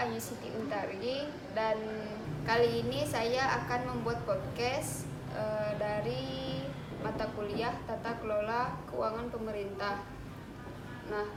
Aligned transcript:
Ayu 0.00 0.16
Siti 0.16 0.48
Untari 0.56 1.28
dan 1.52 1.76
kali 2.48 2.80
ini 2.80 3.04
saya 3.04 3.60
akan 3.60 3.84
membuat 3.84 4.24
podcast 4.24 5.04
uh, 5.36 5.76
dari 5.76 6.56
mata 7.04 7.28
kuliah 7.36 7.76
Tata 7.84 8.16
Kelola 8.16 8.80
Keuangan 8.88 9.28
Pemerintah. 9.28 10.00
Nah, 11.12 11.28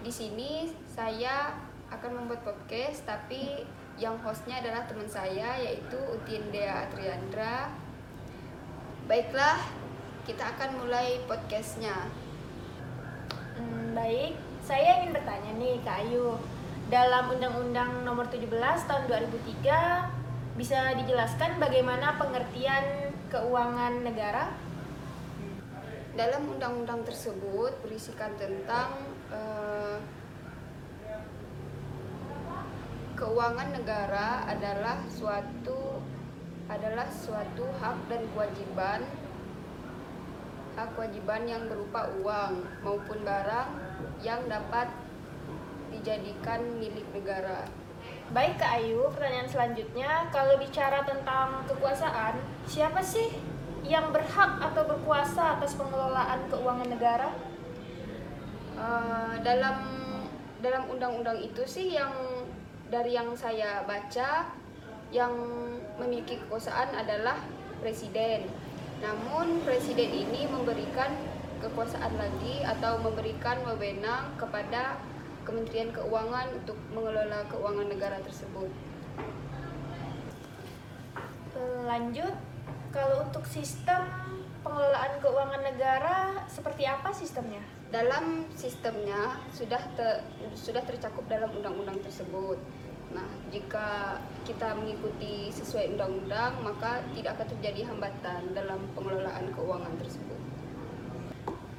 di 0.00 0.08
sini 0.08 0.72
saya 0.88 1.52
akan 1.92 2.24
membuat 2.24 2.48
podcast 2.48 3.04
tapi 3.04 3.68
yang 4.00 4.16
hostnya 4.24 4.64
adalah 4.64 4.88
teman 4.88 5.04
saya 5.04 5.60
yaitu 5.60 6.00
Utin 6.08 6.48
Dea 6.48 6.88
Triandra. 6.88 7.68
Baiklah, 9.04 9.60
kita 10.24 10.56
akan 10.56 10.80
mulai 10.80 11.20
podcastnya. 11.28 12.08
Hmm, 13.52 13.92
baik, 13.92 14.32
saya 14.64 15.04
ingin 15.04 15.12
bertanya 15.12 15.52
nih 15.60 15.76
Kak 15.84 16.08
Ayu. 16.08 16.57
Dalam 16.88 17.28
Undang-Undang 17.36 18.00
Nomor 18.00 18.32
17 18.32 18.48
Tahun 18.88 19.04
2003 19.12 20.56
bisa 20.56 20.96
dijelaskan 20.96 21.60
bagaimana 21.60 22.16
pengertian 22.16 23.12
keuangan 23.28 24.08
negara? 24.08 24.56
Dalam 26.16 26.48
undang-undang 26.48 27.04
tersebut 27.04 27.76
berisikan 27.84 28.32
tentang 28.40 29.04
uh, 29.28 30.00
keuangan 33.20 33.68
negara 33.68 34.48
adalah 34.48 35.04
suatu 35.12 36.00
adalah 36.72 37.06
suatu 37.12 37.68
hak 37.84 38.08
dan 38.08 38.24
kewajiban 38.32 39.04
hak 40.72 40.88
kewajiban 40.96 41.44
yang 41.44 41.68
berupa 41.68 42.08
uang 42.24 42.64
maupun 42.80 43.20
barang 43.28 43.70
yang 44.24 44.40
dapat 44.48 44.88
dijadikan 45.98 46.62
milik 46.78 47.04
negara. 47.10 47.66
Baik 48.30 48.60
Kak 48.60 48.78
Ayu, 48.78 49.08
pertanyaan 49.10 49.48
selanjutnya, 49.50 50.28
kalau 50.30 50.60
bicara 50.60 51.02
tentang 51.02 51.64
kekuasaan, 51.66 52.38
siapa 52.68 53.02
sih 53.02 53.34
yang 53.82 54.12
berhak 54.12 54.60
atau 54.60 54.84
berkuasa 54.84 55.58
atas 55.58 55.74
pengelolaan 55.74 56.44
keuangan 56.52 56.88
negara? 56.88 57.28
Uh, 58.78 59.34
dalam 59.42 59.76
dalam 60.62 60.86
undang-undang 60.86 61.38
itu 61.42 61.66
sih 61.66 61.98
yang 61.98 62.14
dari 62.86 63.18
yang 63.18 63.34
saya 63.34 63.82
baca 63.82 64.54
yang 65.10 65.34
memiliki 65.98 66.38
kekuasaan 66.46 66.94
adalah 66.94 67.42
presiden 67.82 68.46
namun 68.98 69.62
presiden 69.62 70.10
ini 70.10 70.50
memberikan 70.50 71.10
kekuasaan 71.62 72.14
lagi 72.18 72.62
atau 72.62 73.02
memberikan 73.02 73.62
wewenang 73.66 74.34
kepada 74.38 74.98
Kementerian 75.48 75.88
Keuangan 75.96 76.60
untuk 76.60 76.76
mengelola 76.92 77.40
keuangan 77.48 77.88
negara 77.88 78.20
tersebut. 78.20 78.68
Lanjut, 81.88 82.36
kalau 82.92 83.24
untuk 83.24 83.48
sistem 83.48 84.04
pengelolaan 84.60 85.16
keuangan 85.24 85.62
negara 85.64 86.16
seperti 86.52 86.84
apa 86.84 87.08
sistemnya? 87.16 87.64
Dalam 87.88 88.44
sistemnya 88.52 89.40
sudah 89.56 89.80
te, 89.96 90.20
sudah 90.52 90.84
tercakup 90.84 91.24
dalam 91.32 91.48
undang-undang 91.56 91.96
tersebut. 92.04 92.60
Nah, 93.08 93.24
jika 93.48 94.20
kita 94.44 94.76
mengikuti 94.76 95.48
sesuai 95.48 95.96
undang-undang, 95.96 96.60
maka 96.60 97.00
tidak 97.16 97.40
akan 97.40 97.48
terjadi 97.56 97.88
hambatan 97.88 98.52
dalam 98.52 98.84
pengelolaan 98.92 99.48
keuangan 99.56 99.96
tersebut. 99.96 100.37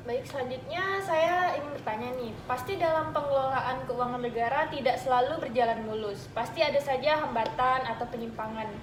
Baik, 0.10 0.26
selanjutnya 0.26 0.98
saya 1.06 1.54
ingin 1.54 1.70
bertanya 1.70 2.10
nih, 2.18 2.34
pasti 2.50 2.82
dalam 2.82 3.14
pengelolaan 3.14 3.86
keuangan 3.86 4.18
negara 4.18 4.66
tidak 4.74 4.98
selalu 4.98 5.38
berjalan 5.38 5.86
mulus. 5.86 6.26
Pasti 6.34 6.66
ada 6.66 6.82
saja 6.82 7.22
hambatan 7.22 7.86
atau 7.86 8.10
penyimpangan. 8.10 8.74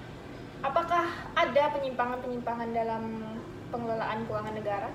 Apakah 0.63 1.03
ada 1.35 1.75
penyimpangan-penyimpangan 1.75 2.71
dalam 2.71 3.27
pengelolaan 3.75 4.23
keuangan 4.31 4.55
negara? 4.55 4.87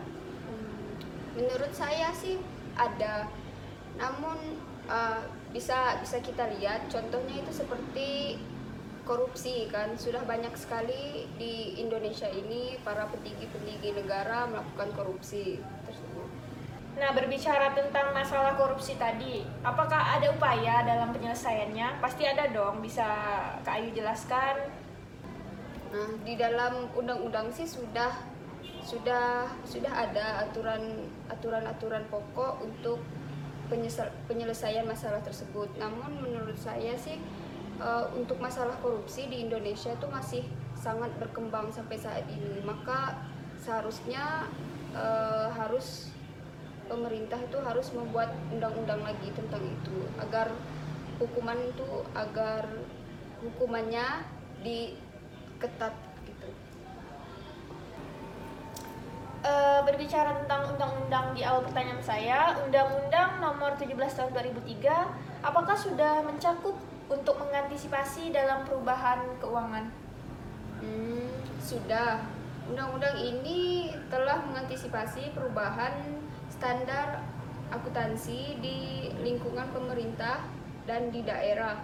Hmm, 0.47 1.03
menurut 1.35 1.75
saya 1.75 2.15
sih 2.15 2.39
ada. 2.79 3.27
Namun 3.99 4.55
uh, 4.87 5.27
bisa 5.51 5.99
bisa 5.99 6.23
kita 6.23 6.47
lihat 6.55 6.87
contohnya 6.87 7.43
itu 7.43 7.51
seperti 7.51 8.39
korupsi 9.11 9.67
kan 9.67 9.99
sudah 9.99 10.23
banyak 10.23 10.55
sekali 10.55 11.27
di 11.35 11.75
Indonesia 11.83 12.31
ini 12.31 12.79
para 12.79 13.11
petinggi-petinggi 13.11 13.99
negara 13.99 14.47
melakukan 14.47 14.95
korupsi 14.95 15.59
tersebut. 15.83 16.31
Nah 16.95 17.11
berbicara 17.11 17.75
tentang 17.75 18.15
masalah 18.15 18.55
korupsi 18.55 18.95
tadi, 18.95 19.43
apakah 19.67 20.15
ada 20.15 20.31
upaya 20.31 20.87
dalam 20.87 21.11
penyelesaiannya? 21.11 21.99
Pasti 21.99 22.23
ada 22.23 22.47
dong, 22.55 22.79
bisa 22.79 23.03
Kak 23.67 23.83
Ayu 23.83 23.91
jelaskan? 23.91 24.71
Nah 25.91 26.15
di 26.23 26.39
dalam 26.39 26.87
undang-undang 26.95 27.51
sih 27.51 27.67
sudah 27.67 28.15
sudah 28.79 29.51
sudah 29.67 29.91
ada 29.91 30.47
aturan 30.47 31.11
aturan-aturan 31.27 32.07
pokok 32.07 32.63
untuk 32.63 33.03
penyelesaian 34.31 34.87
masalah 34.87 35.19
tersebut. 35.19 35.67
Namun 35.75 36.23
menurut 36.23 36.55
saya 36.55 36.95
sih 36.95 37.19
uh, 37.81 38.05
untuk 38.13 38.37
masalah 38.37 38.77
korupsi 38.79 39.25
di 39.27 39.43
Indonesia 39.43 39.91
itu 39.91 40.07
masih 40.07 40.45
sangat 40.77 41.09
berkembang 41.17 41.73
sampai 41.73 41.97
saat 41.97 42.23
ini. 42.29 42.61
Maka 42.61 43.17
seharusnya 43.57 44.45
uh, 44.93 45.49
harus 45.49 46.13
pemerintah 46.85 47.41
itu 47.41 47.57
harus 47.65 47.89
membuat 47.91 48.29
undang-undang 48.53 49.01
lagi 49.01 49.33
tentang 49.33 49.63
itu 49.65 49.97
agar 50.21 50.53
hukuman 51.17 51.57
itu 51.57 51.87
agar 52.13 52.65
hukumannya 53.41 54.25
diketat 54.61 55.93
uh, 59.45 59.81
berbicara 59.85 60.37
tentang 60.43 60.73
undang-undang 60.73 61.33
di 61.33 61.41
awal 61.45 61.65
pertanyaan 61.65 62.01
saya, 62.01 62.57
Undang-Undang 62.65 63.41
Nomor 63.41 63.77
17 63.77 63.97
Tahun 63.97 64.31
2003, 64.33 65.45
apakah 65.45 65.77
sudah 65.77 66.21
mencakup 66.25 66.77
untuk 67.11 67.35
mengantisipasi 67.43 68.31
dalam 68.31 68.63
perubahan 68.63 69.19
keuangan? 69.43 69.91
Hmm, 70.79 71.27
sudah. 71.59 72.23
Undang-undang 72.71 73.19
ini 73.19 73.91
telah 74.07 74.39
mengantisipasi 74.47 75.35
perubahan 75.35 75.91
standar 76.47 77.19
akuntansi 77.67 78.55
di 78.63 79.11
lingkungan 79.19 79.67
pemerintah 79.75 80.47
dan 80.87 81.11
di 81.11 81.19
daerah 81.27 81.83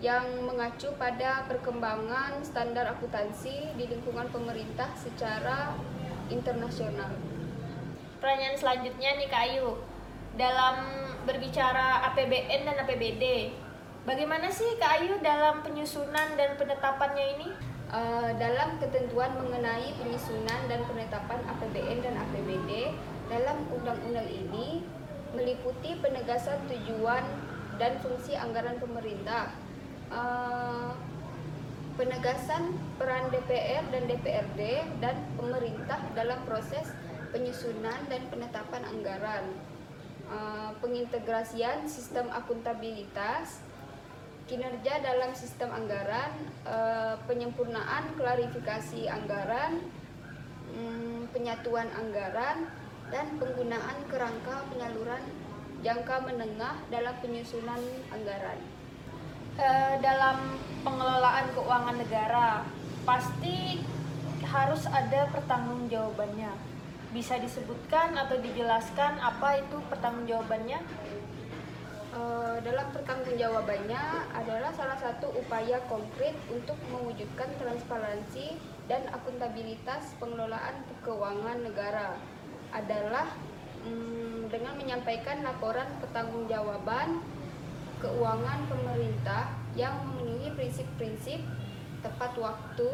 yang 0.00 0.24
mengacu 0.44 0.92
pada 0.96 1.44
perkembangan 1.48 2.40
standar 2.44 2.88
akuntansi 2.96 3.72
di 3.76 3.84
lingkungan 3.88 4.28
pemerintah 4.28 4.92
secara 4.96 5.76
internasional. 6.32 7.12
Pertanyaan 8.20 8.56
selanjutnya 8.56 9.16
nih 9.16 9.28
Kak 9.28 9.42
Ayu, 9.48 9.80
dalam 10.36 10.76
berbicara 11.28 12.04
APBN 12.12 12.64
dan 12.64 12.76
APBD, 12.84 13.52
bagaimana 14.08 14.48
sih 14.48 14.78
Kak 14.80 15.00
Ayu 15.00 15.18
dalam 15.20 15.60
penyusunan 15.64 16.36
dan 16.36 16.56
penetapannya 16.56 17.26
ini? 17.36 17.48
Uh, 17.90 18.30
dalam 18.38 18.78
ketentuan 18.78 19.34
mengenai 19.34 19.90
penyusunan 19.98 20.60
dan 20.70 20.78
penetapan 20.86 21.42
APBN 21.42 21.98
dan 22.06 22.14
APBD 22.22 22.94
dalam 23.26 23.66
undang-undang 23.66 24.30
ini 24.30 24.86
meliputi 25.34 25.98
penegasan 25.98 26.62
tujuan 26.70 27.26
dan 27.82 27.98
fungsi 27.98 28.38
anggaran 28.38 28.78
pemerintah, 28.78 29.50
uh, 30.14 30.94
penegasan 31.98 32.78
peran 32.94 33.26
DPR 33.34 33.82
dan 33.90 34.06
DPRD 34.06 34.60
dan 35.02 35.16
pemerintah 35.34 35.98
dalam 36.14 36.38
proses 36.46 36.94
penyusunan 37.34 38.06
dan 38.06 38.22
penetapan 38.30 38.86
anggaran, 38.86 39.50
uh, 40.30 40.70
pengintegrasian 40.78 41.90
sistem 41.90 42.30
akuntabilitas, 42.30 43.66
kinerja 44.50 44.98
dalam 44.98 45.30
sistem 45.30 45.70
anggaran, 45.70 46.34
uh, 46.66 47.14
penyempurnaan 47.30 48.18
klarifikasi 48.18 49.06
anggaran, 49.06 49.78
um, 50.74 51.30
penyatuan 51.30 51.86
anggaran, 51.94 52.66
dan 53.14 53.38
penggunaan 53.38 53.98
kerangka 54.10 54.66
penyaluran 54.74 55.22
jangka 55.86 56.26
menengah 56.26 56.82
dalam 56.90 57.14
penyusunan 57.22 57.78
anggaran. 58.10 58.58
Uh, 59.54 59.94
dalam 60.02 60.58
pengelolaan 60.82 61.46
keuangan 61.54 61.96
negara 62.02 62.66
pasti 63.06 63.86
harus 64.50 64.82
ada 64.90 65.30
pertanggungjawabannya. 65.30 66.50
Bisa 67.14 67.38
disebutkan 67.38 68.18
atau 68.18 68.34
dijelaskan 68.42 69.22
apa 69.22 69.62
itu 69.62 69.78
pertanggungjawabannya? 69.86 70.82
Uh, 72.10 72.58
dalam 72.66 72.90
pertanggungjawabannya 72.90 74.34
adalah 74.34 74.74
salah 74.74 74.98
satu 74.98 75.30
upaya 75.30 75.78
konkret 75.86 76.34
untuk 76.50 76.74
mewujudkan 76.90 77.46
transparansi 77.62 78.58
dan 78.90 79.06
akuntabilitas 79.14 80.18
pengelolaan 80.18 80.82
keuangan 81.06 81.62
negara 81.62 82.18
adalah 82.74 83.30
mm, 83.86 84.50
dengan 84.50 84.74
menyampaikan 84.74 85.46
laporan 85.46 85.86
pertanggungjawaban 86.02 87.22
keuangan 88.02 88.60
pemerintah 88.66 89.54
yang 89.78 89.94
memenuhi 90.10 90.50
prinsip-prinsip 90.58 91.38
tepat 92.02 92.34
waktu 92.42 92.90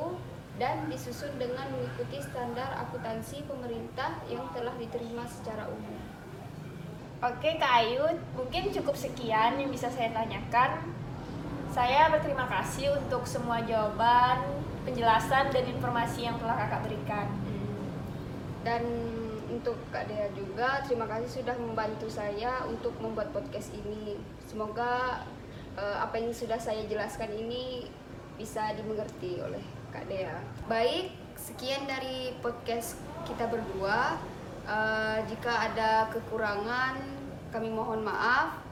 dan 0.60 0.92
disusun 0.92 1.32
dengan 1.40 1.64
mengikuti 1.72 2.20
standar 2.20 2.68
akuntansi 2.84 3.48
pemerintah 3.48 4.20
yang 4.28 4.44
telah 4.52 4.76
diterima 4.76 5.24
secara 5.24 5.72
umum. 5.72 6.15
Oke 7.26 7.58
Kak 7.58 7.82
Ayu, 7.82 8.06
mungkin 8.38 8.70
cukup 8.70 8.94
sekian 8.94 9.58
yang 9.58 9.66
bisa 9.74 9.90
saya 9.90 10.14
tanyakan. 10.14 10.78
Saya 11.74 12.06
berterima 12.06 12.46
kasih 12.46 12.94
untuk 12.94 13.26
semua 13.26 13.58
jawaban, 13.66 14.46
penjelasan, 14.86 15.50
dan 15.50 15.66
informasi 15.66 16.30
yang 16.30 16.38
telah 16.38 16.54
kakak 16.54 16.86
berikan. 16.86 17.26
Dan 18.62 18.86
untuk 19.50 19.74
Kak 19.90 20.06
Dea 20.06 20.30
juga, 20.38 20.86
terima 20.86 21.10
kasih 21.10 21.42
sudah 21.42 21.58
membantu 21.58 22.06
saya 22.06 22.62
untuk 22.70 22.94
membuat 23.02 23.34
podcast 23.34 23.74
ini. 23.74 24.22
Semoga 24.46 25.26
uh, 25.74 25.98
apa 26.06 26.22
yang 26.22 26.30
sudah 26.30 26.62
saya 26.62 26.86
jelaskan 26.86 27.34
ini 27.34 27.90
bisa 28.38 28.70
dimengerti 28.78 29.42
oleh 29.42 29.66
Kak 29.90 30.06
Dea. 30.06 30.46
Baik, 30.70 31.10
sekian 31.34 31.90
dari 31.90 32.38
podcast 32.38 33.02
kita 33.26 33.50
berdua. 33.50 34.14
Uh, 34.66 35.05
jika 35.26 35.52
ada 35.70 36.06
kekurangan, 36.14 37.02
kami 37.50 37.68
mohon 37.70 38.06
maaf. 38.06 38.62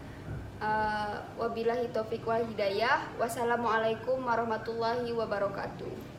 Uh, 0.63 1.21
wabillahi 1.37 1.91
taufiq 1.91 2.25
wal 2.25 2.47
hidayah. 2.47 3.05
Wassalamualaikum 3.19 4.23
warahmatullahi 4.23 5.11
wabarakatuh. 5.13 6.14